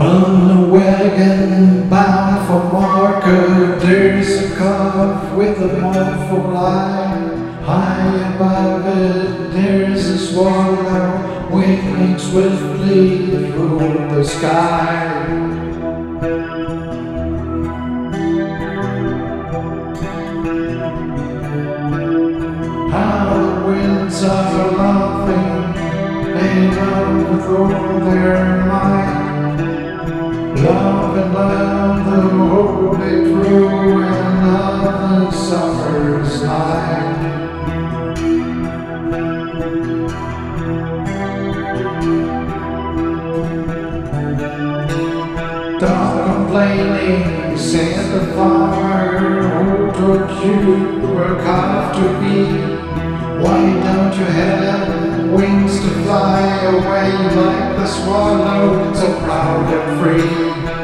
[0.00, 7.62] On a wagon bound for market, there's a calf with a mournful eye.
[7.62, 15.14] High above it, there's a swallow winging swiftly through the sky.
[22.90, 29.03] How the winds are laughing, they all their might.
[31.24, 37.14] Love and love the whole day through another summer's night.
[45.80, 47.56] Don't complaining,
[50.44, 52.36] you were carved oh, to be.
[53.42, 60.83] Why don't you have wings to fly away like the swallow, so proud and free?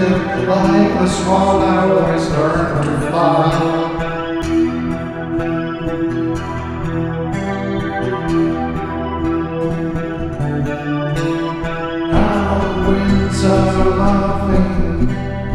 [0.00, 0.92] freedom like
[2.06, 3.90] has learned to fly.
[12.88, 15.06] Winds are laughing,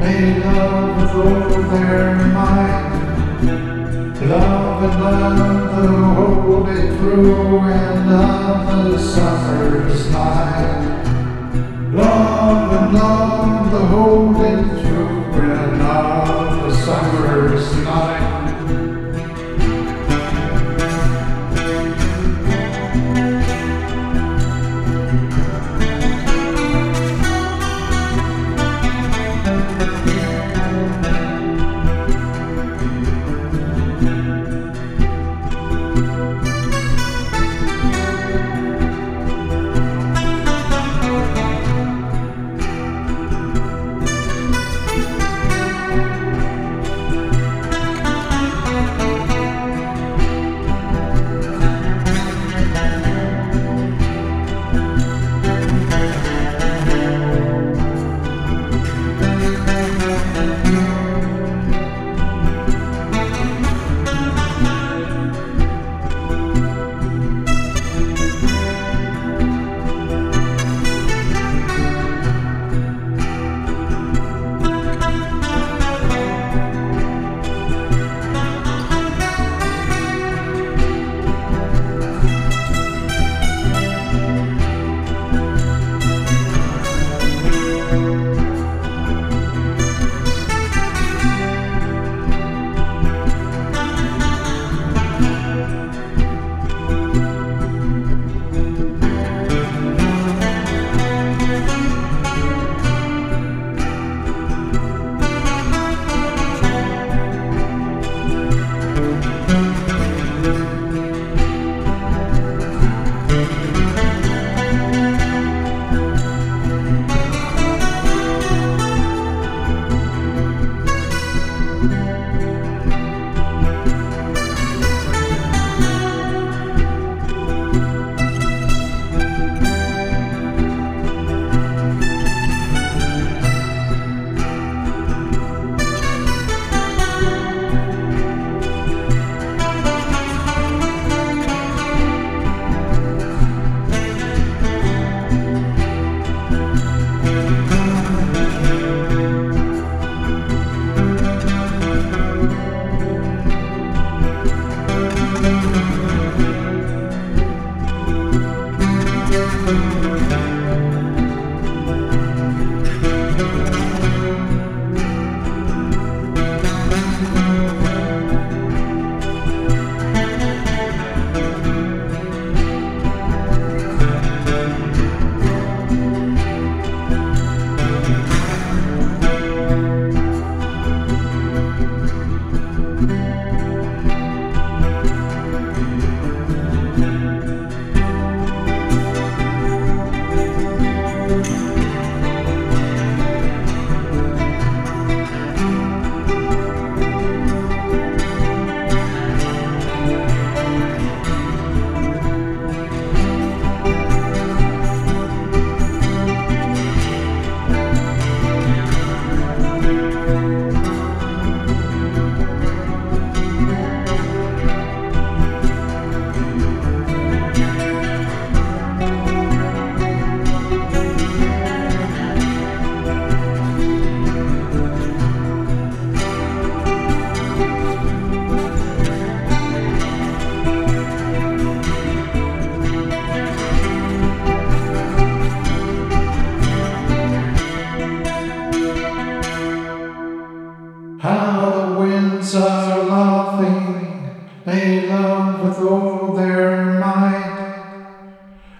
[0.01, 2.91] they love with their might.
[4.21, 10.85] Love and love the whole day through and love the summer's night.
[11.93, 13.24] Love and love
[13.75, 15.54] the whole day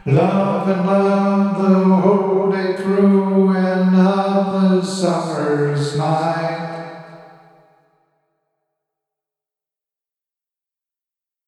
[0.08, 6.65] Love and love the whole day through and of the summer's night.